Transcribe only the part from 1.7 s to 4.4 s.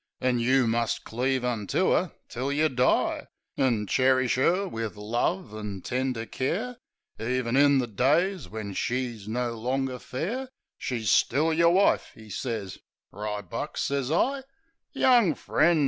'er till yeh die. An' cherish